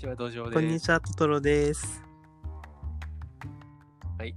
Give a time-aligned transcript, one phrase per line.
[0.00, 0.52] ちは、土壌です。
[0.54, 2.02] こんにちは、トトロです。
[4.18, 4.34] はい。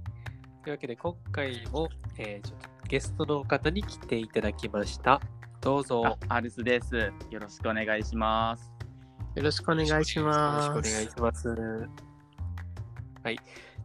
[0.62, 1.88] というわけで、今回も、
[2.18, 5.22] えーちょっとゲストの方に来ていただきました。
[5.62, 6.04] どうぞ。
[6.04, 7.10] あアルスです。
[7.30, 8.74] よろしくお願いします。
[9.34, 10.68] よろしくお願いします。
[10.68, 11.48] よろしくお願いします。
[13.22, 13.38] はい。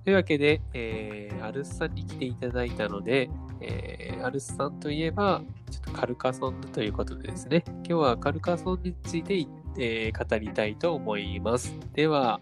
[0.04, 3.30] というわけで、えーアルスさんに来ていただいたので、
[3.62, 5.42] えーアルスさんといえば、
[5.72, 9.48] ちょっとカルカソンヌということでですね、今日はカルカソンについて、
[9.80, 11.76] えー語りたいと思います。
[11.94, 12.42] では、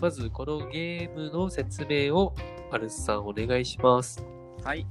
[0.00, 2.34] まずこのゲームの説明を
[2.70, 4.24] アルスさんお願いします。
[4.62, 4.86] はい。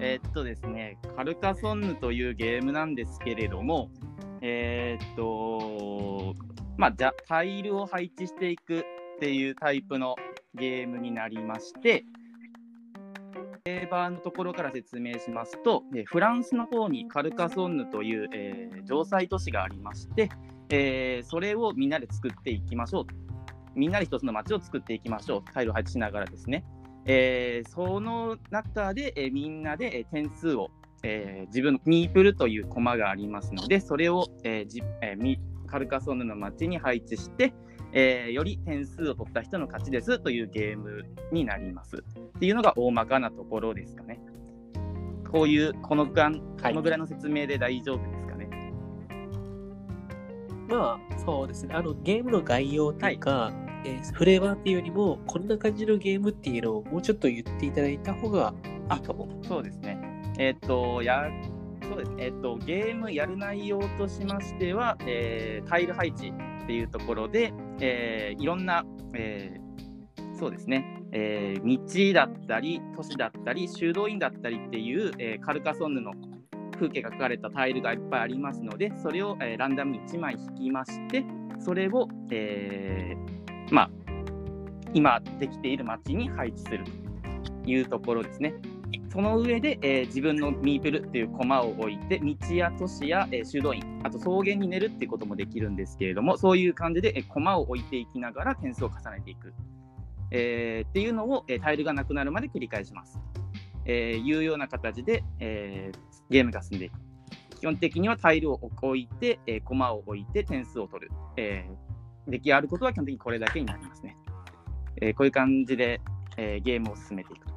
[0.00, 3.90] えーっとですね、カルカソンヌというゲームなんですけれども、
[4.40, 6.34] えーっと、
[6.76, 8.84] まあ、じゃタイルを配置していくっ
[9.20, 10.16] ていうタイプの
[10.54, 12.04] ゲームになりまして、
[13.84, 20.30] 定番のところから説明しますと、えフランスの方にカルカソンヌという、えー城塞都市がありまして、
[20.70, 23.04] えーそれをみんなで作っていきましょう。
[23.74, 25.42] みんなで一つの街を作っていきましょう。
[25.52, 26.64] タイルを配置しながらですね。
[27.06, 30.70] えーその中で、えみんなで、点数を、
[31.02, 35.16] えー自分のミープルというコマがありますので、それを、えじえ
[35.66, 37.52] カルカソンヌの街に配置して、
[37.96, 41.96] えーより点数を取った人の勝ちですというゲームになります。
[41.96, 42.00] っ
[42.40, 44.20] ていうのが大まかなところですかね。
[45.30, 48.48] こういう、このぐらいこのぐらいの説明で大丈夫ですかね。
[50.68, 51.74] まあ、そうですね。
[51.74, 53.52] あの、ゲームの概要というか、
[53.84, 58.54] えーフレーバーっていうよりも、こんな感じのゲームっていうのをもうちょっと言っていただいた方が
[58.92, 59.28] いいかも。
[59.42, 59.98] そうですね。
[60.38, 61.30] えーっと、や、
[61.88, 62.24] そうですね。
[62.24, 66.32] えーっと、ゲームやる内容としましては、えータイル配置
[66.64, 68.84] っていうところで、えーいろんな、
[69.14, 69.64] えー
[70.36, 76.12] そうですね、えー道だったり、都市だったり、修道院だったりっていう、えカルカソンヌの
[76.74, 81.24] 風景が描かれたタイルがいっぱいありますので、それを、えランダムに1枚引きまして、
[81.60, 83.90] それを、えーまあ、
[84.92, 88.54] 今できている街に配置するというところですね。
[89.14, 99.54] その上で、えー自分のミープルっていうコマを置いて、道や都市や、えー修道院、あと草原に寝るっていうこともできるんですけれども、そういう感じで、えーコマを置いていきながら点数を重ねていく。
[100.32, 103.20] えーっていうのを、えータイルがなくなるまで繰り返します。
[103.84, 105.98] えーいうような形で、えー
[106.28, 106.98] ゲームが進んでいく。
[107.60, 111.12] 基本的にはタイルを置いて、えーコマを置いて点数を取る。
[111.36, 111.84] えー
[112.26, 114.16] 出来上がることは基本的にこれだけになりますね。
[115.00, 116.00] えーこういう感じで、
[116.36, 117.53] えーゲームを進めていく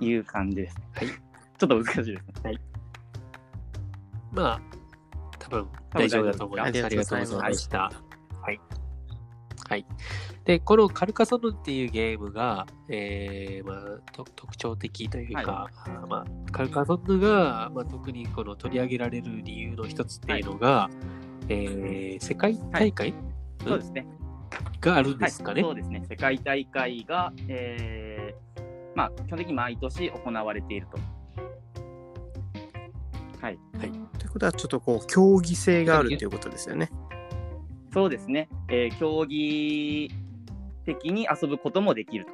[0.00, 0.84] いう感じですね。
[0.94, 1.06] はい。
[1.08, 2.16] ちょっと難しいですね。
[2.44, 2.60] はい。
[4.32, 4.60] まあ、
[5.38, 6.68] 多分大丈夫だと思います。
[6.68, 7.92] ありがとうございました。
[8.42, 8.60] はい。
[9.68, 9.86] はい。
[10.44, 15.68] で、このカルカソンヌっていうゲームが、えーまあ、と特徴的というか、
[16.08, 20.88] まあ、カルカソンヌが、まあ、特にこの取り上げられる理由の一つっていうのが、
[21.48, 23.14] えー世界大会、
[23.64, 24.06] そうですね。
[24.80, 25.62] があるんですかね？
[25.62, 26.04] はい、そうですね。
[26.08, 28.25] 世界大会が、えー
[28.96, 30.98] まあ、基本的に毎年行われていると。
[33.40, 33.58] はい。
[33.78, 36.90] ということは、ちょっとこう、競技性があるということですよね。
[37.92, 38.48] そうですね。
[38.68, 40.10] えー競技
[40.86, 42.32] 的に遊ぶこともできると。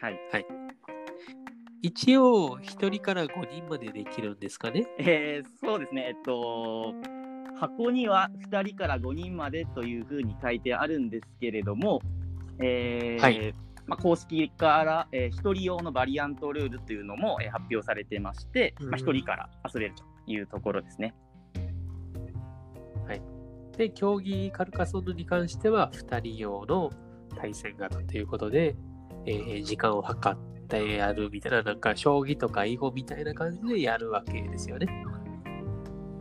[0.00, 0.18] はい。
[1.82, 4.86] 一応、1人から5人までできるんですかね？
[4.98, 6.06] えーそうですね。
[6.08, 6.94] えっと、
[7.60, 12.00] 箱には2人から5人までというふうに書いてあるんですけれども、
[12.58, 13.54] えーはい
[13.88, 21.14] まあ、公式から、え1人用のバリアントルールというのも、えー発表されてまして、まあ、うん1人から遊べるというところですね。
[23.78, 26.90] で、競技カルカソンヌに関しては、2人用の
[27.36, 28.74] 対戦型ということで、
[29.24, 34.88] えー時間を計ってやるみたいな、なんか将棋とか囲碁みたいな感じでやるわけですよね。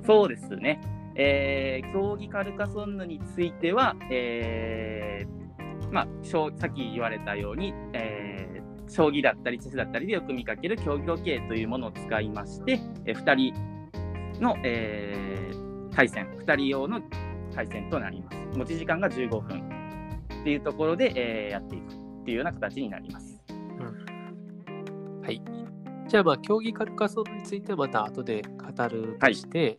[0.06, 0.80] そうですね。
[1.16, 5.47] えー競技カルカソンヌについては、えー
[5.92, 8.58] まあ、将さっき言われたように、えー
[8.90, 13.54] 将棋だったりチェスだったりでよく見かける競技時計というものを使いまして、え2人
[14.42, 17.02] の、えー対戦、2人用の
[17.54, 18.38] 対戦となります。
[18.58, 19.70] 持ち時間が15分
[20.42, 23.42] っていうところで、えーやっていくっていうような形になります。
[25.24, 25.42] はい。
[26.08, 29.76] じゃあ、まあ、競技カルカソンヌについてはまた後で語るとして、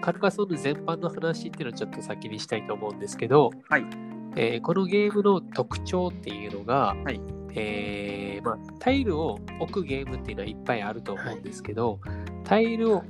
[0.00, 7.20] カルカソンヌ全般の話っていうのをちょっと先にしたいと思うんですけど、はいえーこのゲームの特徴っていうのが、はい
[7.54, 12.00] えーまあ、タイルを置くゲームっていうのはいっぱいあると思うんですけど、
[12.44, 13.04] タイルを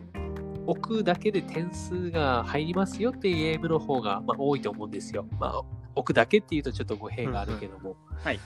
[0.66, 5.26] 置くだけで点数が入りますよっていうゲームの方が、まあ、多いと思うんですよ。
[5.38, 5.62] まあ、
[5.94, 7.96] 置くだけっていうとちょっと語弊があるけども。
[8.22, 8.40] はい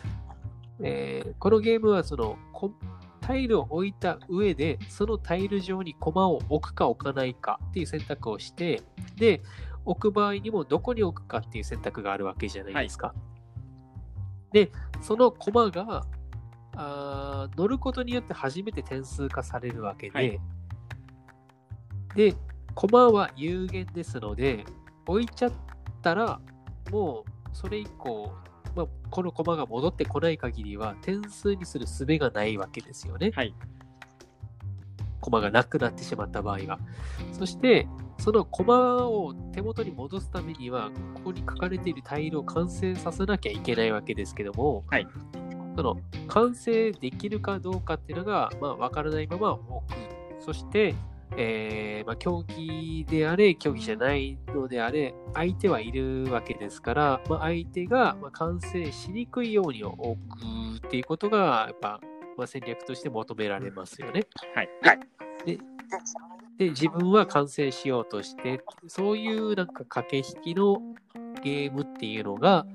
[0.81, 2.73] えーこのゲームはそのこ
[3.21, 8.83] タイルを置いた上で、そのタイル上に駒を置くか置かないかっていう選択をして、
[9.17, 9.41] で、
[9.85, 13.15] 置く場合にもどこに置くかっていう選択があるわけじゃないですか。
[14.53, 14.71] で、
[15.01, 16.07] その駒が
[16.75, 20.41] あー乗ることによって初めて点数化されるわけで、はい
[22.15, 22.35] で、
[22.75, 24.65] 駒は有限ですので、
[25.07, 25.53] 置いちゃっ
[26.03, 26.41] たら、
[26.91, 28.33] もうそれ以降、
[28.75, 33.33] まあ、この駒が戻ってこない限りは点数にする術がないわけですよね。
[33.35, 33.55] はい。
[35.21, 36.79] 駒がなくなってしまった場合は。
[37.33, 37.87] そして、
[38.23, 45.07] その駒を手元に戻すためには、ここに書かれているタイルを完成させなきゃいけないわけですけども、はい
[45.75, 45.97] その
[46.29, 49.97] 完成できるかどうかっていうのが、まあ、分からないまま置く。
[50.39, 50.95] そして、
[51.37, 62.01] えーまあ、競技であれ、競技じゃないのであれ、相手はいるわけですから、まあ、相手がまあ完成しにくいように置くっていうことが、やっぱ、
[62.37, 64.27] まあ、戦略として求められますよね。
[64.55, 64.69] はい。
[65.47, 65.59] で
[66.59, 70.81] で、自分は完成しようとして、そういうなんか駆け引きの
[71.43, 72.67] ゲームっていうのが、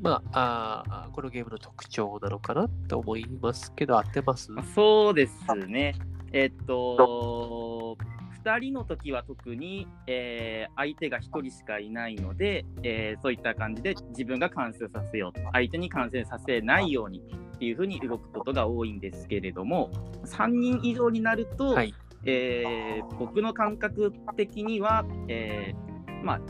[0.00, 4.50] まあ、あーこのゲームの特徴なのかなと思いますけど、合ってます？
[4.74, 5.94] そうですね。
[6.32, 7.96] えっと、
[8.44, 19.90] 2人の時は特に、えー相手が1人しかいないので、えーそういった感じで自分が完成させようと、相手に完成させないようにっていうふうに動くことが多いんですけれども、
[20.24, 21.94] 3人以上になると、はい。
[22.24, 26.40] えー僕の感覚的には、えーまあ、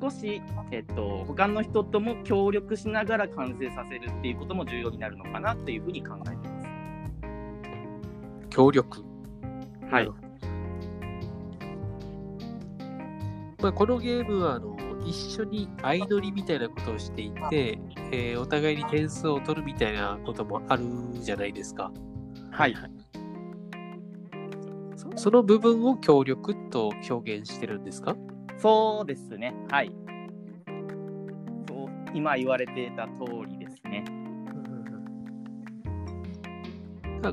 [0.00, 6.66] 少し、えっと、他の人とも協力しながら完成させるっていうことも重要になるのかなっていうふうに考えてます。
[8.50, 9.02] 協力。
[9.90, 10.08] はい。
[13.62, 17.78] まあ、このゲームはあの一緒に相乗りみたいなことをしていて、
[18.10, 20.84] えーお互いに点数を取るみたいなこともある
[21.14, 21.90] じゃないですか。
[22.50, 22.74] はい。
[22.74, 22.80] そ
[25.16, 28.16] その部分を協力と表現してるんですか？
[28.58, 29.54] そうですね。
[29.70, 29.92] はい。
[31.68, 34.04] そう今言われていた通りですね。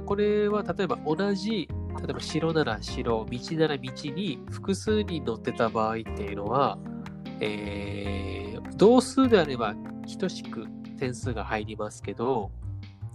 [0.05, 6.77] これは例えば同じ、例えば城なら城、道なら道に複数人乗ってた場合っていうのは、
[7.39, 8.41] えー
[8.77, 9.75] 同数であれば
[10.19, 10.65] 等しく
[10.97, 12.49] 点数が入りますけど、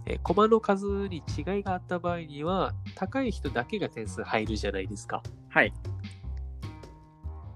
[0.09, 5.21] えー駒の数に違いがあった場合には、高い人だけが点数入るじゃないですか。
[5.49, 5.73] はい。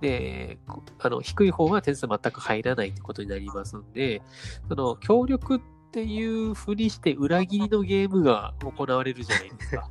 [0.02, 4.22] で、こあの低い方は点数全く入らないってことになりますんで、
[4.68, 5.60] その協力っ
[5.92, 9.90] ていうふうにして裏切りのゲームが行われるじゃないですか。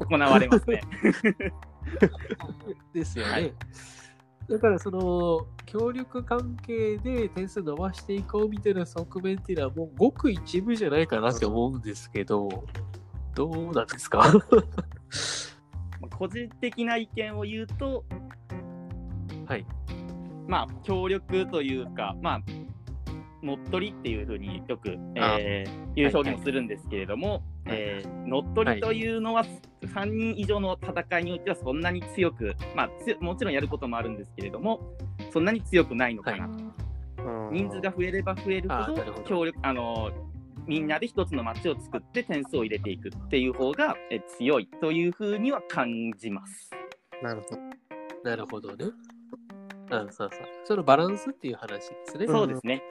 [0.10, 0.82] 行われますね。
[2.92, 3.32] ですよね。
[3.32, 3.54] はい
[4.48, 12.48] だからその協力関係で点数伸ばしていこうみたいな側面っていうのはもうごく一部じゃないかなって思うんですけど、
[13.34, 14.32] どうなんですか？
[16.18, 18.04] 個人的な意見を言うと、
[19.46, 19.66] はい。
[20.46, 22.40] まあ、協力というか、まあ、
[23.44, 29.44] 乗っ取りっていうふうによく、えーいう表現をするんですけれども、はいえー乗っ取りというのは、
[29.82, 34.80] 3人以上の戦いにおいてはそんなに強く、まあ、つもちろんやることもあるんですけれども、
[35.30, 36.64] そんなに強くないのかなと。
[37.52, 40.10] 人数が増えれば増えるほどあーなるほど協力あの
[40.66, 46.70] みんなで一つの街を作って点数を入れていくっていう方がえ強いというふうには感じます。
[47.22, 48.30] なるほど。
[48.30, 48.86] なるほどね。
[49.90, 50.48] うん、そうそう。
[50.64, 52.26] そのバランスっていう話ですね。
[52.26, 52.82] そうですね。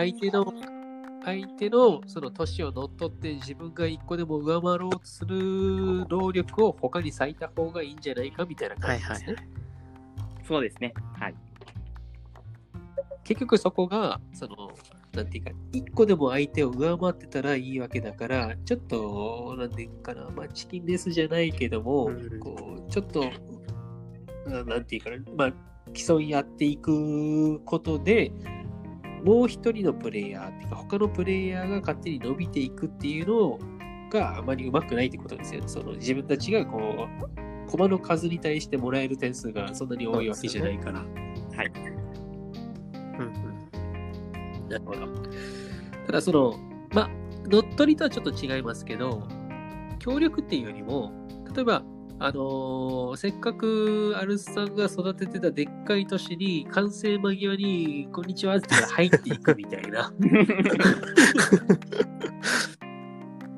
[0.00, 0.54] 相手の、
[1.24, 9.36] 相手のその年を乗っ取って自分が一個でも上回ろうとする労力を他に割いた方がいいんじゃないかみたいな感じですね。
[10.48, 10.94] そうですね。
[11.18, 11.34] はい。
[13.24, 14.72] 結局そこが、その、
[15.12, 23.24] なんていうか、一個でも相手を上回ってたらいいわけだから、ちょっと、なんていうかな、まあ、チキンレスじゃないけども、うんこう、ちょっと、
[24.46, 25.52] ななんていうかな、まあ、
[25.92, 28.32] 競い合っていくことで、
[29.24, 33.58] もう一人のプレイヤーっていうか、他のプレイヤーが勝手に伸びていくっていうの
[34.10, 35.68] があまりうまくないってことですよね。
[35.68, 37.08] その自分たちがこ
[37.66, 41.00] う、駒の数に対してもらえる点数がそんなに多いわけじゃないから。
[41.00, 41.72] はい。
[43.18, 43.60] うんうん
[44.68, 45.00] なるほど。
[46.06, 46.54] ただその、
[46.92, 47.10] まあ、
[47.48, 49.26] 乗っ取りとはちょっと違いますけど、
[49.98, 51.12] 協力っていうよりも、
[51.54, 51.82] 例えば、
[52.22, 60.12] あのーせっかくアルスさんが育ててたでっかい都市に完成間際に、こんにちはって入っていくみたいな、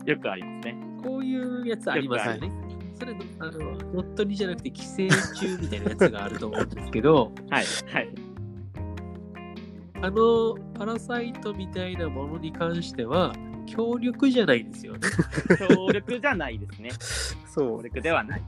[0.06, 0.76] よくありますね。
[1.02, 2.52] こういうやつありますよね。
[2.94, 7.64] それのあの、乗っ取りじゃなくて寄生虫みたいなやつがあると思うんですけど、 はい。
[7.92, 8.08] はい。
[10.02, 13.32] あの、パラサイトみたいなものに関しては、
[13.66, 15.00] 協力じゃないですよね。
[15.58, 16.90] 協力じゃないですね。
[17.46, 18.42] そう協力ではない。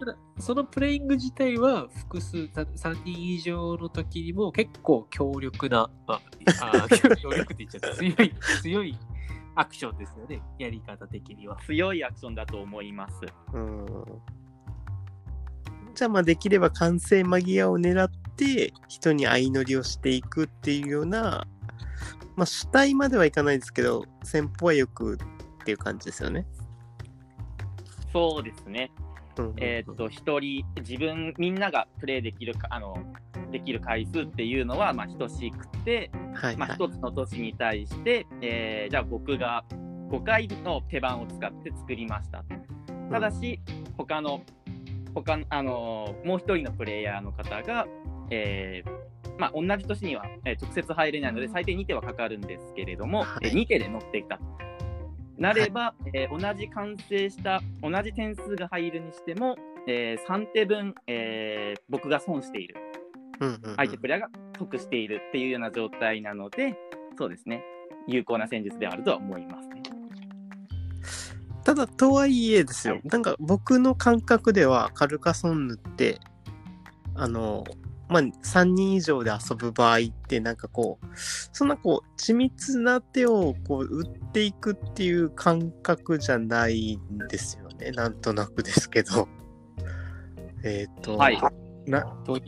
[0.00, 6.20] ただそのプレイング自体は複数、た3人以上の時にも結構強力な、あ
[6.58, 8.98] あ強 力って言っちゃった、強い、強い
[9.54, 11.56] アクションですよね、やり方的には。
[11.66, 13.14] 強いアクションだと思います。
[13.52, 13.86] うん。
[15.94, 21.46] じゃあまあできれば完成間際を狙って人に相乗りをしていくっていうような、
[22.40, 25.18] まあ主体まではいかないですけど、先方はよくっ
[25.66, 26.46] ていう感じですよね。
[28.14, 28.90] そうですね。
[29.36, 32.96] うんえーっと、一人、自分、みんながプレイできるか、あの、
[33.52, 36.74] できる回数っていうのは、まあ、等しくて、まあ、はいはい。
[36.76, 39.62] 一つの都市に対して、えーじゃあ僕が
[40.10, 42.42] 5回の手番を使って作りました。
[43.10, 43.60] ただし、
[43.98, 44.40] 他の、
[45.14, 47.86] 他の、あのーもう一人のプレイヤーの方が、
[48.30, 54.38] えーまあ、同じ年には、えー直接入れないので、最低2手はかかるんですけれども、はいえ2手で乗っていった。
[55.38, 59.56] なれば、えー同じ完成した、同じ点数が入るにしても、
[59.86, 62.76] え3手分、えー僕が損している。
[63.40, 66.76] うんうんうん相手プレイヤーが得しているっていうような状態なので、
[67.16, 67.64] そうですね、
[68.06, 69.82] 有効な戦術であるとは思いますね。
[71.64, 76.18] ただ、とはいえですよ、はいなんか僕の感覚では、カルカソンヌって、
[77.14, 77.64] あの、
[78.10, 87.92] まあ、3人以上で遊ぶ場合って、なんかこう、そんなこう、緻密な手をこう、打っていくっていう感覚じゃないんですよね。
[87.92, 89.28] なんとなくですけど。
[90.64, 91.40] えっ、と、はい
[91.86, 92.38] な、と？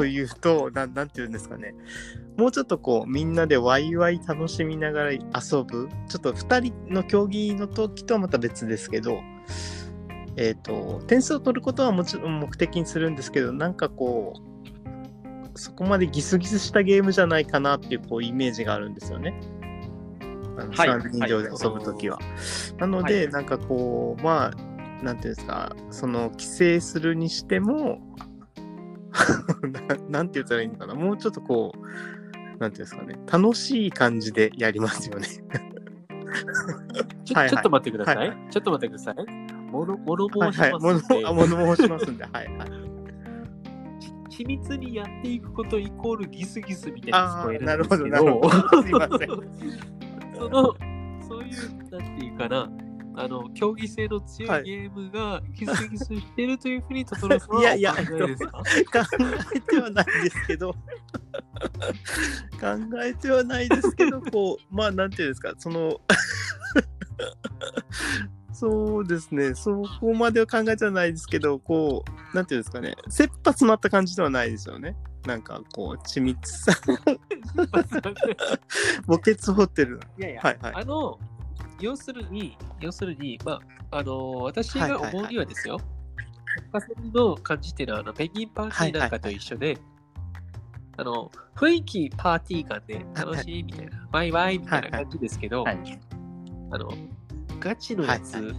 [0.00, 1.74] 言いうと、なん、なんていうんですかね。
[2.36, 5.18] もうちょっとこう、みんなでワイワイ楽しみながら遊
[5.66, 5.88] ぶ。
[6.08, 9.20] ちょっと2人の競技の時とはまた別ですけど、
[10.36, 14.49] えっ、と、点数を取ることはもちろん目的にするんですけど、なんかこう、
[15.54, 19.34] そこまでギスギスしたゲームじゃないかなっていうこうイメージがあるんですよね。
[20.56, 22.18] あのはい3人以上で遊ぶときは。
[22.78, 28.00] なので、はなんかこう、まあ、なんていうんですか、その、規制するにしても、
[29.88, 35.26] ななんて言ったらいいのかな、もうちょっとこう、なんていうんですかね、楽しい感じでやりますよね。
[37.24, 38.16] ちょはいはいちょっと待ってください。
[38.16, 39.14] はいはちょっと待ってください。
[39.70, 42.79] 物物はいはい、申しますんで、物あ物申しますんで、はいはい。
[44.30, 48.82] 緻密にやっていくことイコールギスギスみたいに聞こえるんですけなるほどなるほど。
[48.82, 49.28] すいません。
[50.36, 50.74] その、
[51.28, 52.70] そういう、なんていうかな、
[53.16, 58.58] あの、競技性の強はいいゲームがギスギスしてるというふうに、トトロさんはいやいやお考えですか？
[58.58, 58.64] 考
[59.56, 60.78] えてはないですけど、考
[63.04, 66.00] えてはないですけど、こう、まあ、なんていうんですか、その、
[68.60, 74.96] そうですね、そこまでは考えてはないですけど、こう、なんていうんですかね、切羽詰まった感じではないですよね。
[75.24, 76.74] なんか、こう、緻密さ、
[79.08, 79.98] 墓穴掘ってる。
[80.18, 80.74] いやいや、はいはい。
[80.74, 81.18] あの、
[81.80, 85.80] 要するに、要するに、まあ、あの、私が思うにはですよ、
[87.14, 87.86] の感じってい。
[87.86, 89.78] うのは、あの、ペンギンパーティーなんかと一緒で、
[90.98, 95.98] あの、雰囲気パーティー感で楽しいみたいな、ワイワイみたいな感じですけど、はい。
[96.72, 96.92] あの、
[97.60, 98.46] ガチのやつ、はい。
[98.46, 98.54] は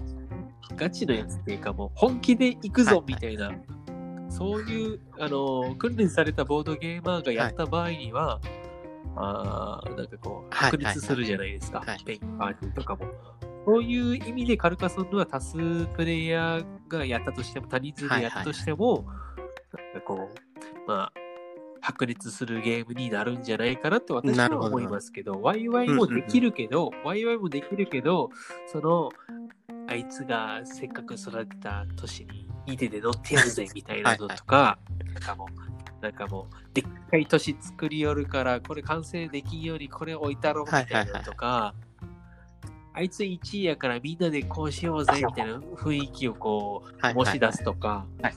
[0.75, 3.37] ガチのやつっていうかもう本気で行くぞはいはいみたい。
[3.37, 3.51] な、
[4.29, 8.39] そういう、あの、訓練されたボードゲーマーがやった場合には、
[9.15, 12.03] あーなんかこう、はい白熱するじゃないですか、はい。
[12.05, 13.05] ペンギンパーティーとかも。
[13.65, 19.05] そういう意味でカルカソンヌは多数プレイヤーがやったとしても、他人数でやったとしても、
[19.93, 21.13] なんかこう、まあ、
[21.81, 28.29] 白熱するゲームになるんじゃないかなと私は思いますけど、ワイワイもできるけど、ワイワイもできるけど、
[28.71, 29.09] その、
[29.87, 34.77] あいつがせっかく育てた年にいい手で乗ってやるぜみたいなのとか、
[35.13, 35.47] なんかも
[35.99, 41.73] う、なんかもう、でっかい都市作りよるから、これ完成できんようにこれ置いたろみたいなのとか、
[42.93, 47.13] あいつ1位やからみんなでこうしようぜみたいな雰囲気をこう、はい。
[47.15, 48.33] 持ち出すとか、はい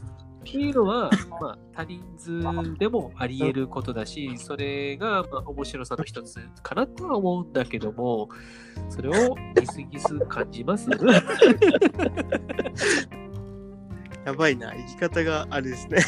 [0.47, 1.11] っていうのは、
[1.41, 2.41] まあ、他人数
[2.79, 8.29] でもあり得ることだし、それが、まあ、面白さの一つかなとは思うんだけども、
[8.91, 10.89] それをギスギス感じます？
[14.27, 15.99] やばいな、生き方があれですね。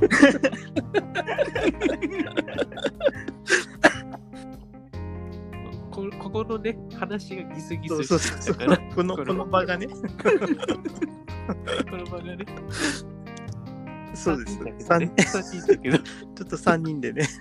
[5.90, 9.88] こここのね、話がギスギスしてたから、この、この場がね。
[11.90, 12.46] この場がね。
[14.14, 14.58] そうです。
[14.86, 15.16] 三人
[15.66, 15.98] だけど。
[15.98, 16.04] ちょ
[16.44, 17.26] っと3人でね。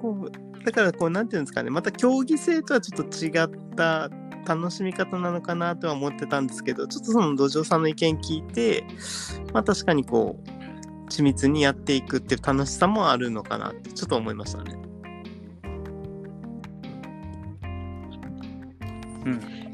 [0.00, 0.32] こう
[0.64, 4.10] だからこうなんていうんですかねまた競技性とはちょっと違った
[4.46, 8.84] 楽しみ方なのかなとは思ってたんですけどちょっとその土壌さんの意見聞いて
[9.52, 14.76] まあ確かにこう緻密にやっていくっていう楽しさもあるのかなってちょっと思いましたね。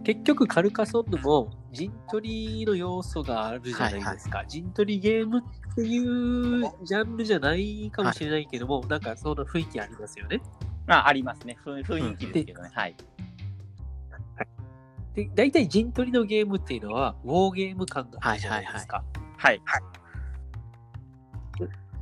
[0.04, 4.44] 結局カルカソンヌも陣取りの要素があるじゃないですか。
[4.46, 10.40] 陣取りゲームっていうジャンルじゃないかもしれないけども、なんかその雰囲気ありますよね。
[10.88, 11.56] あありますね。
[11.62, 12.70] ふ雰囲気ですけどね。
[12.72, 12.96] はい。
[15.14, 19.04] で、大体陣取りのゲームっていうのは、ウォーゲーム感があるじゃないですか。
[19.36, 19.62] はい。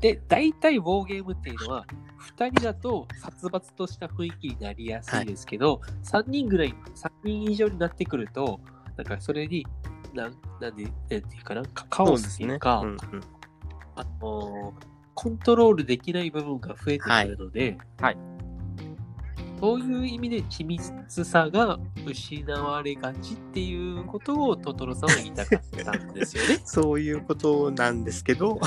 [0.00, 1.87] で、大体ウォーゲームっていうのは、
[2.37, 8.60] 2人だと殺伐とした雰囲気になりやすいですけど、3人ぐらい、3人以上になってくると、
[8.99, 9.64] なんかそれに、
[10.12, 12.99] なんなんで、なんていうかな、カカオスっていうか、うんうん
[13.95, 18.17] あのーコントロールできない部分が増えてくるので、はい
[19.61, 26.61] そういう意味で緻密さが失われがちっていうことをトトロさんは言いたかったんですよね。
[26.64, 28.61] そういうことなんですけど、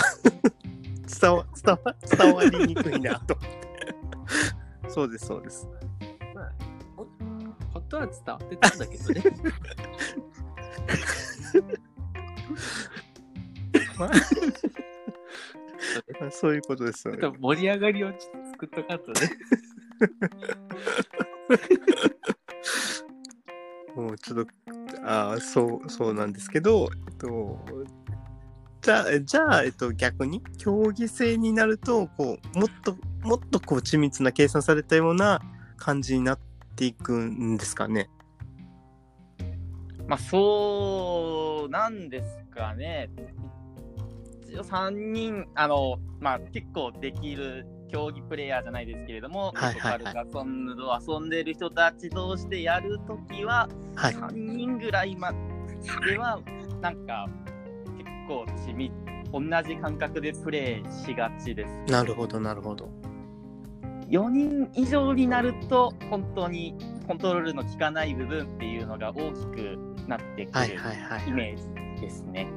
[1.22, 3.50] 伝わ伝わ伝わりにくいなと思っ
[4.84, 4.90] て。
[4.90, 5.70] そうです、そうです。
[7.92, 9.24] まあ、ほ本当は伝わってたんだけどね。
[13.98, 14.10] まあ
[16.20, 19.30] まあそういうことですよねちょっと盛り上がりをちょっと作っとかんとね。
[23.96, 24.52] もうちょっと、
[25.04, 27.60] ああ、そう、そうなんですけど、えっと、
[28.82, 35.42] じゃあ、じゃあ、えっと、逆に、競技性になると、こう、もっと、もっとこう、緻密な計算されたような
[35.78, 36.40] 感じになっ
[36.82, 38.10] ていくんですかね。
[40.08, 43.10] まあ、そうなんですかね。
[44.50, 54.14] 一応3人、あの、まあ、結構できる競技プレイヤーじゃないですけれども、はいはいはいカルカソンヌと遊んでる人たち同士でやるときは、はい。
[54.16, 55.32] 3人ぐらいま
[56.04, 56.42] では、
[56.82, 57.30] なんか、
[57.96, 58.92] 結構緻密、
[59.32, 61.92] 同じ感覚でプレイしがちです。
[61.92, 62.90] なるほど、なるほど。
[64.12, 66.76] 4人以上になると、本当に
[67.08, 69.78] コントロールの効かない部分っていうのが大きく
[70.08, 70.52] なってくる。
[70.52, 71.30] はいはいはい。
[71.30, 72.48] イメージですね。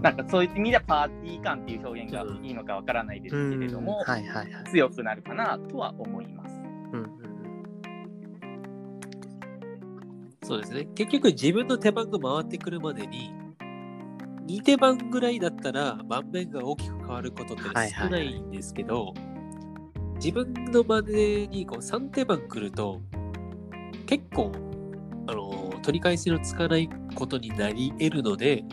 [0.00, 4.64] なんかそういう意味ではパーティー感っていう表現がいいのかわからないですけれども、はいはいはい。
[4.70, 6.60] 強くなるかなとは思います。
[6.92, 7.34] うんうん
[10.42, 10.86] そうですね。
[10.94, 13.32] 結局自分の手番が回ってくるまでに、
[14.46, 19.14] 2手番ぐらいだったら盤面が大きく変わることってはいはい少ないんですけど、
[20.16, 23.00] 自分のまでにこう3手番来ると、
[24.06, 24.52] 結構、
[25.26, 28.64] あの、取り返しのつかないことになり得るので、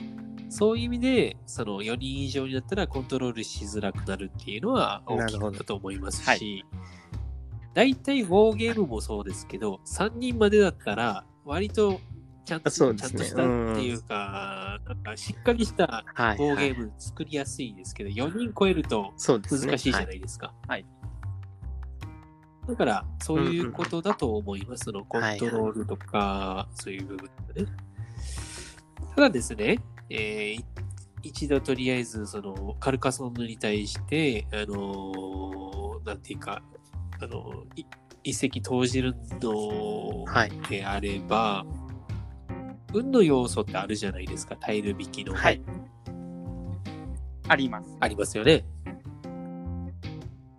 [0.49, 6.65] そういう意味で、その4人以上になったらコントロールしづらくなるっていうのは大きいかと思いますなるし、
[7.73, 12.01] 大体ウォーゲームもそうですけど、3人までだったら、割と
[12.43, 16.73] ちゃんと,、ちゃんとしたっていうか、なんかしっかりしたはい、ウォーはい。
[16.73, 19.13] ゲーム作りやすいですけど、4人超えると。
[19.17, 20.54] 難しいじゃはないですか。
[20.67, 20.86] はい
[22.67, 24.86] だから、そういうことだと思います。
[24.86, 27.71] そのコンはいトロールとか、そういう部分でね。
[29.15, 30.65] ただですね、えーい
[31.24, 36.63] 一度とりあえず、その、カルカソンヌに対して、あのーなんていうか、
[37.21, 37.86] あのい
[38.24, 40.52] 一石投じるのはい。
[40.69, 41.65] であれば、
[42.93, 45.36] 運の要素ってあるじゃないですか、タイル引きの。
[45.36, 45.62] はい。
[47.47, 47.97] あります。
[48.00, 48.65] ありますよね。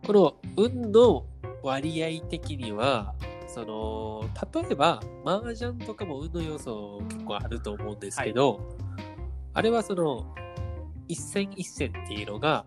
[0.07, 1.27] この運の
[1.63, 3.15] 割合的には、
[3.47, 4.25] その、
[4.63, 8.61] 例えば、麻雀とかも運の要素結構あると思うんですけど、
[9.55, 10.35] あれはその、
[11.09, 12.65] 一戦一戦っていうのが、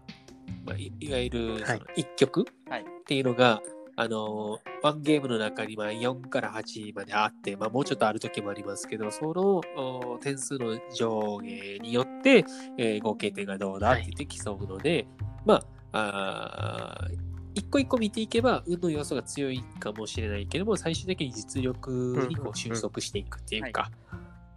[0.65, 1.63] まあ、いいわゆる
[1.95, 2.81] 一局はい。
[2.81, 3.61] っていうのが、
[3.97, 12.45] あの、ワンゲームの中にまあ4から8まであって、まあ、もうちょっとある時もありますけど、そのお点数の上下によって、
[12.77, 15.07] えー合計点がどうだって言って競うので、
[15.45, 17.24] まあ、あー
[17.55, 23.89] 一個一個見ていけば、運の要素が強いかもしれないけども、最終的に実力にこう収束していくっていうか、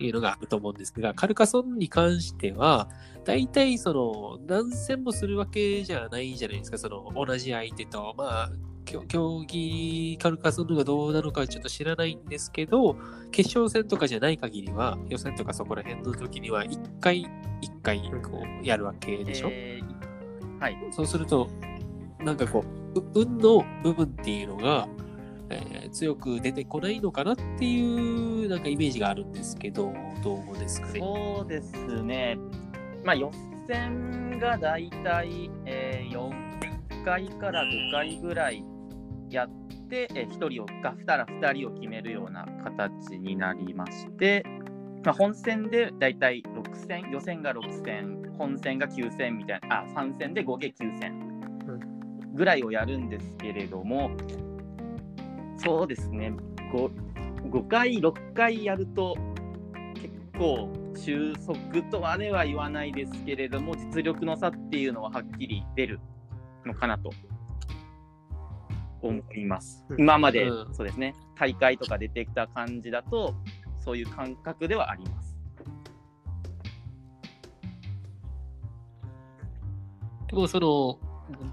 [0.01, 2.89] いうのがあると思うんですが、カルカソンに関しては、
[3.25, 8.15] 大体その何戦もするわけじゃないじゃないですか、その同じ相手と。
[8.19, 8.51] まあ、
[9.07, 12.97] 競技カルカソンヌがどうなのかちょっと知らないんですけど、
[13.31, 17.27] 決勝戦とかじゃない限りは、予選とかそこら辺の時には、一回
[17.61, 19.49] 一回こうやるわけでしょ。
[19.53, 19.99] えー
[20.61, 20.77] はい。
[20.91, 21.49] そうすると、
[22.25, 24.89] なんかこう、運の部分っていうのが、
[25.51, 31.01] えー強く出てこないのかなっていう、なんかイメージがあるんですけど、どうですかね？
[31.01, 32.37] そうですね。
[33.05, 33.31] まあ予
[33.67, 38.63] 選がだいたい、えー、4回から5回ぐらい
[39.31, 39.49] やっ
[39.89, 44.45] て、えー、1人をか2ら2人を決めるような形になりまして、
[45.05, 51.28] まあ、本戦でだいたい6戦、予選が6戦、本戦が9戦みたいな、あ、3戦で合計9戦
[52.39, 54.13] ぐらいをやるんですけれども、
[55.57, 56.33] そうですね、
[56.71, 56.89] こ
[57.45, 59.17] う5回、6回やると
[59.95, 66.01] 結構収束とはでは言わないですけれども、実力の差っていうのははっきり出る
[66.65, 67.11] のかなと
[69.03, 69.85] 思います。
[69.89, 70.01] うん。
[70.01, 70.75] 今まで、うん。
[70.75, 73.35] そうですね、大会とか出てきた感じだと、
[73.81, 75.37] そういう感覚ではあります。
[80.29, 81.01] でもその、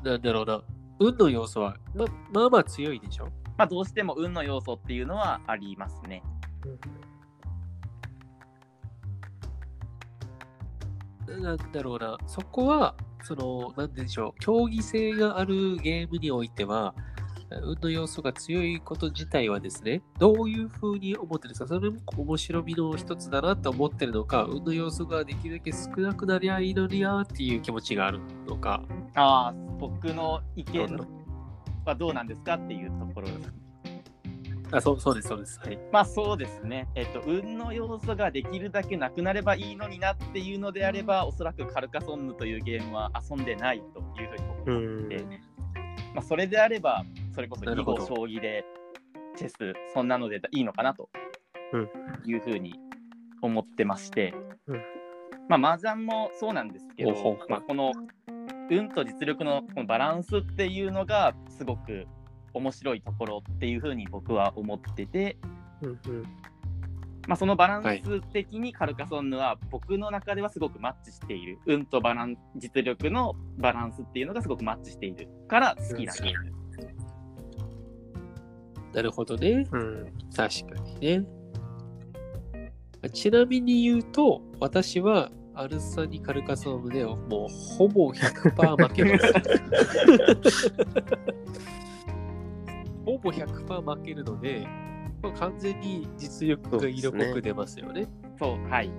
[0.03, 0.61] なんだろうな、
[0.99, 3.25] 運の要素は、ままあまあ強いでしょ？
[3.57, 6.23] まあ、どうしても運の要素っていうのはありますね。
[11.27, 16.93] なんだろうな、そこは、その、なんでしょう、競技性があるゲームにおいては、
[17.51, 28.83] 運の要素が強いこと自体はですね、どういうふうに思ってるんですかそれも面白みの一つだなと思ってるのか、運の要素ができるだけ少なくなりゃいいのになっていう気持ちがあるのか。
[29.15, 30.97] ああ、僕の意見
[31.85, 33.53] はどうなんですかっていうところです。
[34.71, 35.59] あ、そうそうです、そうです。
[35.59, 35.79] はい。
[35.91, 45.23] まあそうですね、えっと、運の要素ができるだけなくなればいいのになっていうのであれば、おそらくカルカソンヌというゲームは遊んでないというふうに思って、
[46.13, 47.03] まあ、それであれば、
[47.35, 48.65] それこそ囲碁、将棋で、
[49.35, 49.55] チェス、
[49.93, 51.09] そんなのでいいのかなと
[51.73, 51.89] うん。
[52.25, 52.79] いうふうに
[53.41, 54.33] 思ってまして、
[54.67, 54.81] うん。
[55.49, 57.91] まあ、麻雀もそうなんですけどまあ、この
[58.71, 62.07] 運と実力のこのバランスっていうのが、すごく
[62.53, 65.37] 面白いところっていうふうに僕は思ってて、
[65.81, 66.23] うんうん。
[67.27, 71.59] まあ、そのバランス的にカルカソンヌは僕の中ではすごくマッチしている。
[71.65, 76.64] 運とバラン実力のバランスっていうのがすごくマッチしているから好きなゲーム。
[78.95, 79.67] なるほどね。
[79.71, 81.25] うん確かにね。
[83.13, 89.33] ちなみに言うと、私はアルサニカルカソームでもうほぼ100%負けます。
[93.05, 94.65] ほぼ100%負けるので、
[95.21, 98.07] まあ、完全に実力が色濃く出ますよね。
[98.39, 98.89] そう、はい。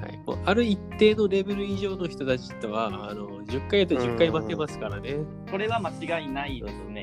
[0.00, 5.16] はい、もうある一定のレベル以上の人たちとは、あの10回やったら10回負けますからね。
[5.50, 6.95] これは間違いないですね。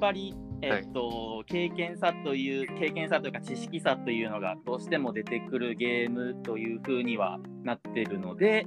[0.00, 8.66] やっぱり、えっと、経験差という、経験差というか知識差というのがどうしても出てくるゲームというふうにはなってるので、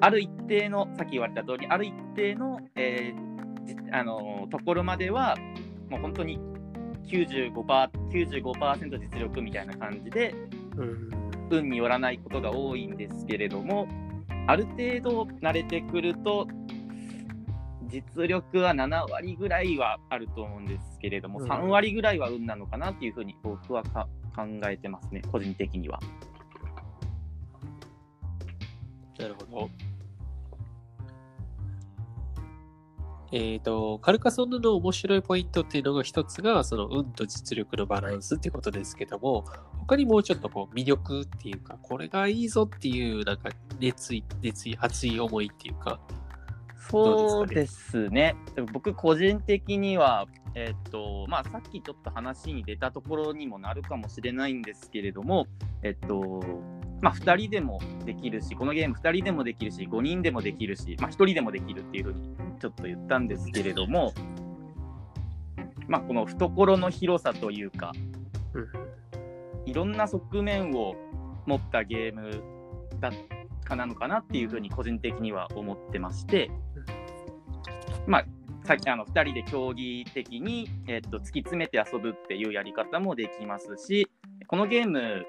[0.00, 3.26] ある一定の、さっき言われた通り、ある一定の、えー
[3.66, 5.36] じあのところまでは、
[5.90, 6.38] もう本当に
[7.04, 10.34] 95%、95%実力みたいな感じで、
[10.76, 11.10] うん。
[11.50, 13.86] 運によらないことが多いんですけれども、
[14.46, 16.46] ある程度慣れてくると、
[17.88, 26.00] 実力は7割ぐらいはあると思うんですけれども、うん3割ぐらいは運なのかなっていうふうに僕はか考えてますね、個人的には。
[29.18, 29.70] なるほど。
[33.32, 39.44] えっ、と、カルカソンヌの面白いポイントっていうのが一つが、その運と実力のバランスっていうことですけども、
[39.80, 45.98] 他にもうちょっとこう魅力っていうか、これがいいぞっていう、なんか熱意、熱意、熱い思いっていうか、
[46.90, 48.36] そうですね。
[48.72, 55.46] 僕個人的には、えっと、まあさっきちょっと話に出たところにもなるかもしれないんですけれども、
[55.82, 56.42] えっと、
[57.00, 62.20] まあ2人でもできるし、このゲーム2人でもできるし、5人でもできるし、まあ1人でもできるっていうふうに
[62.60, 64.12] ちょっと言ったんですけれども、
[65.88, 67.92] まあこの懐の広さというか、
[69.66, 70.94] いろんな側面を
[71.46, 72.42] 持ったゲーム
[73.00, 73.10] だ
[73.64, 76.50] かなのかなっていうふうに個人的には思ってまして、
[78.06, 78.24] まあ、
[78.64, 84.08] さっきあの2人で競技的に、えっと突き詰めて遊ぶっていうやり方もできますし、
[84.46, 85.24] このゲーム、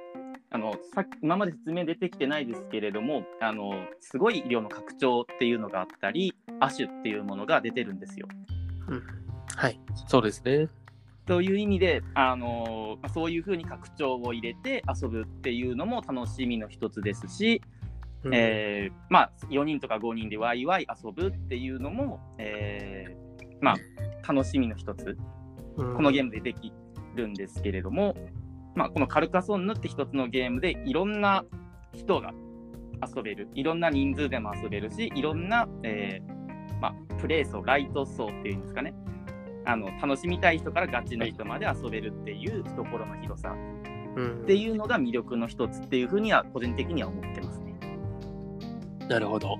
[0.49, 8.27] あのさっき今まで説明出てきてないですけれども、あのすごい量の拡張っていうのがあったり、亜種っていうものが出てるんですよ。
[9.55, 9.79] はい。
[10.07, 10.69] そうですね。
[11.25, 17.61] という意味で、あのまあそういうふうに拡張を入れて遊ぶっていうのも楽しみの一つですし、
[18.27, 18.35] うん。
[18.35, 25.17] えーまあ、4人とか5人でワイワイ遊ぶっていうのも、えーまあ、楽しみの一つ、
[25.77, 25.95] うん。
[25.95, 26.71] このゲームででき
[27.15, 28.15] るんですけれども、
[28.75, 31.45] まあ、このカルカソンヌって一つのゲームでいろんな
[31.93, 32.31] 人が
[33.15, 38.93] 遊べる、いろんな人数でも遊べるし、いろんな、えーまあ、プレイ層、ライト層っていうんですかね、
[39.65, 43.55] あの楽しみたい人からガチの人まで遊べるっていう懐の広さ。
[44.15, 44.41] うん。
[44.43, 47.56] っていうのが魅力の一つっていうふうには個人的には思ってます。
[47.56, 47.56] ね。
[49.07, 49.57] なるほど。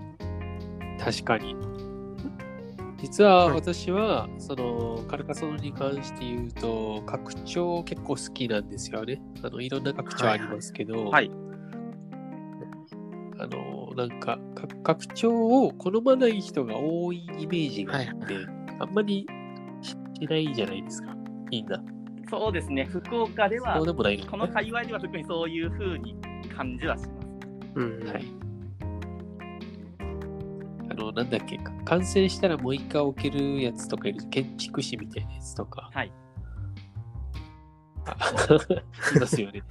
[1.00, 1.56] 確かに。
[2.98, 9.22] 実ははい私は、そのカルカソンヌに関して言うと、拡張結構好きなんですよね。
[9.44, 11.32] あのいろんな拡張ありますけど、はい。
[13.40, 18.14] あのなんかか拡張を好まない人が多いイメージがあって、
[18.80, 19.28] あんまり
[19.82, 19.96] し
[20.28, 21.16] ないじゃないですか。
[21.52, 21.80] いいんだ。
[22.30, 26.18] そうですね、福岡ではそう、でもないのこの界隈では特にそういう風に
[26.54, 27.28] 感じはします。
[27.76, 28.08] うん。
[28.08, 28.47] はい。
[30.98, 35.90] あの、なんだっけ、完成したらもう一回置けるやつとかいる建築士みたいなやつとか。
[35.94, 36.12] はい。
[38.06, 38.16] あ
[39.16, 39.62] いますよね。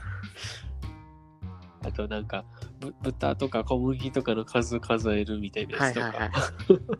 [1.85, 2.45] あとなんか、
[2.81, 6.07] ぶ豚とか小麦とかの数数えるみたいなやつとか。
[6.07, 6.31] はいはいはい。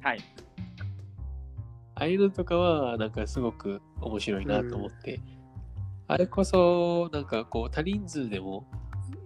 [0.01, 0.19] はい。
[1.99, 5.21] ああいうのとかは、なんかすごく面白いなと思って、
[6.09, 8.67] あれこそ、なんかこう、多人数でも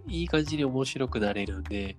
[0.07, 1.97] いい感じに面白くなれるんで、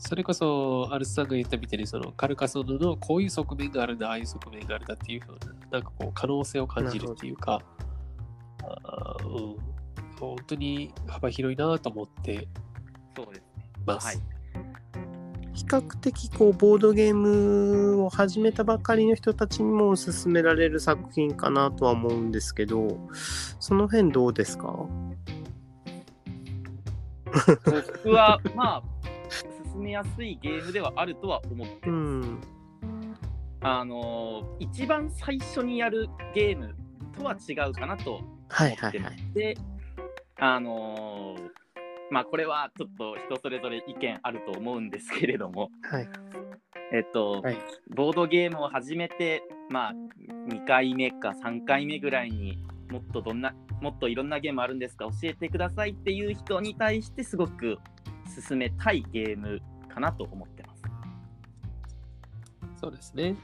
[0.00, 5.38] それこそ、アルスさんが言ったみたいに、そのカルカソンヌのこういう側面があるんだ、ああいう側面があるんだっていうふうな、
[5.72, 7.60] なんかこう、可能性を感じるっていうか、
[8.64, 9.56] あーうん、
[10.18, 12.48] 本当に幅広いなと思って
[13.16, 13.42] そうですね。
[13.86, 14.06] ます。
[14.06, 14.16] はい。
[15.52, 22.96] 比較的こうボードゲームを始めたばかりの人たちにも勧められる作品かなとは思うんですけど
[23.58, 24.86] その辺どうですか？
[28.02, 28.82] 僕は、まあ、
[29.72, 32.28] 進めやすいゲームではあるとは思ってうます。
[32.28, 32.40] ん。
[33.62, 36.74] あのー一番最初にやるゲーム
[37.16, 39.56] とは違うかなとはい思ってまはいはいして、
[40.38, 41.48] あのー
[42.10, 46.08] まあこれはちょっと人それぞれ意見あると思うんですけれども、はい。
[46.92, 47.58] えっと、はい。
[47.94, 49.92] ボードゲームを始めて、まあ
[50.48, 52.58] 2回目か3回目ぐらいに
[52.90, 57.78] もっとどんな、もっといろんなゲームあるんですか教えてくださいっていう人に対してすごく
[58.30, 60.82] 進めたいゲームかなと思ってます。
[62.80, 63.36] そうですね。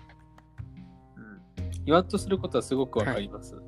[1.16, 1.70] うん。
[1.84, 3.60] 言わんとすることはすごくわかります。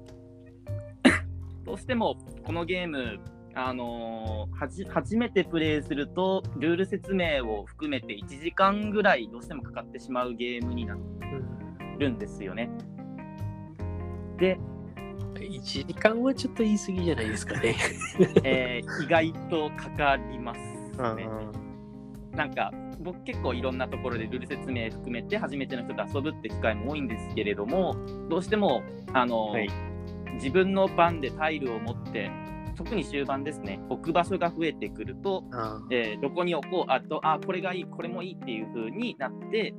[1.64, 3.20] どうしてもこのゲーム、
[3.54, 10.96] あのーはじ初めてプレイするとルール説明を含めて1時間ぐらいどうしてもかかってしまうゲームにな
[11.98, 12.70] るんですよね。
[14.38, 14.58] で、
[15.34, 17.76] 1時間はちょっと言い過ぎじゃないですかね。
[18.44, 21.28] えー意外とかかりますあね。
[22.32, 27.96] なんか僕結構いろんなところでルール説明含めて初めての人と遊ぶって機会も多いんですけれども
[28.28, 28.82] どうしても
[29.12, 29.68] あの、はい
[30.38, 32.30] 自分の番でタイルを持って
[32.76, 39.74] 特に終盤ですね置く場所が増えてくると、あえーどこに置こうあとあこれがいいこれもいいっていう風になって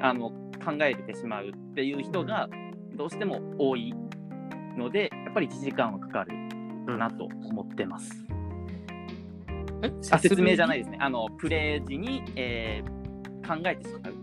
[0.00, 0.30] あの
[0.64, 2.48] 考えてしまうっていう人が
[2.96, 3.94] どうしても多い
[4.78, 6.32] のでやっぱり1時間はかかる
[6.86, 8.24] かなと思ってます。
[8.30, 8.31] え
[10.10, 10.84] あ説明じゃないい。
[10.84, 10.98] ですね。
[11.00, 13.02] あのプレイ時に、えー
[13.42, 14.14] 考えてしまう。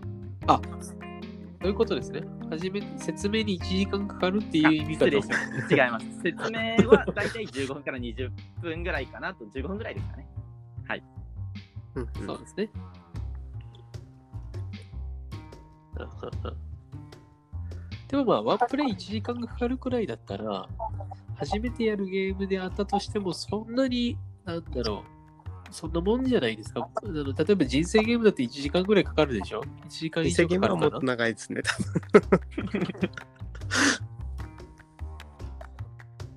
[0.46, 2.22] あそういうことですね。
[2.50, 5.34] はじめ、説明に1時間かかるっていう意味かと失礼しま
[5.68, 5.84] した。
[5.84, 6.06] 違います。
[6.22, 8.30] 説明はだいたい15分から20
[8.62, 10.26] 分ぐらいかなと、15分ぐらいですかね。
[11.96, 12.70] うんうんそうですね。
[18.08, 20.68] でもまあ、ワンプレイ1時間がかかるくらいだったら、
[21.36, 25.19] 初めてやるゲームであったとしても、そんなに、なんだろう、
[25.70, 26.88] そんなもんじゃないですか。
[26.94, 30.80] あの例えば人生ゲームだって1時間ぐらいかかるでしょ ?1 時間以実上かかるかな？
[30.80, 31.76] 際ゲームはもっと長いですね、多
[32.18, 32.30] 分。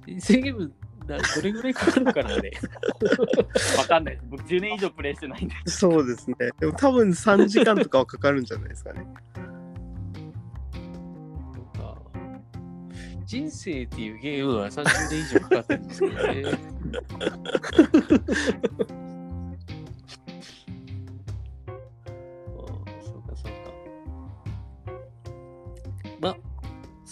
[0.05, 0.73] 人生ゲーム
[1.07, 2.51] な、どれぐらいかかるかなあれ？
[3.77, 4.27] わかんないです。
[4.29, 5.55] 僕10年以上プレイしてないんで。
[5.65, 6.35] そうですね。
[6.59, 9.05] でも多分3時間とかはかかるんじゃないですかね。
[13.25, 16.43] 人生っていうゲームは30年以上かかってるんですけどね。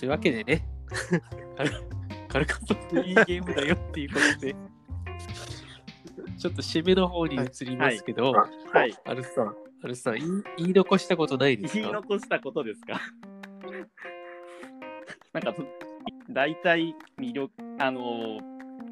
[0.02, 0.66] そういうわけでね、
[2.28, 4.56] カルカソンいいゲームだよっていうことで、
[6.40, 8.48] ちょっと締めの方に移りますけど、は
[8.88, 8.98] い。
[9.06, 13.00] アルスさん、アルスさん言い、言い残したことないです言いか残したことですか？
[15.34, 15.64] なんかと、
[16.32, 18.40] 大体魅力、あの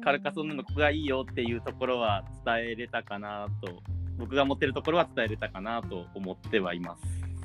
[0.04, 3.82] カルカソンヌのここがいいよっていうところは伝えれたかなと、
[4.16, 7.02] 僕が持ってるところは伝えれたかなと思ってはいます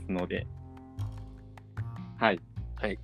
[0.08, 0.46] ので、
[2.20, 2.40] はい。
[2.76, 3.00] はい。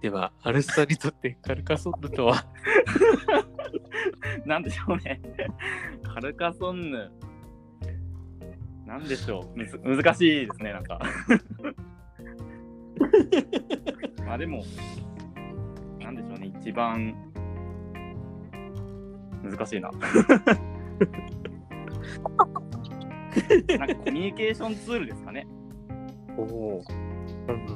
[0.00, 2.44] では、アルスさんにとってカルカソンヌとは
[4.44, 5.20] なんでしょうね。
[6.02, 7.10] カルカソンヌ。
[8.86, 9.58] なんでしょう。
[9.58, 11.00] むず難しいですね、なんか。
[14.24, 14.62] まあでも、
[15.98, 17.14] なんでしょうね、一番
[19.42, 19.90] 難しいな。
[19.90, 19.98] な
[23.84, 25.46] んかコミュニケーションツールですかね。
[26.36, 26.84] おお。
[27.48, 27.66] うん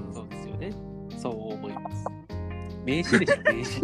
[1.20, 2.06] そう思います。
[2.84, 3.80] 名詞でしょ、名詞。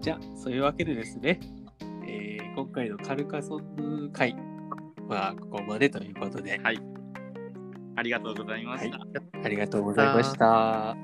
[0.00, 1.40] じゃあ、そういうわけでですね、
[2.06, 4.34] えー今回のカルカソンヌ会
[5.08, 6.78] はここまでということで、はい。
[7.96, 8.98] ありがとうございました。
[9.44, 10.96] ありがとうございました。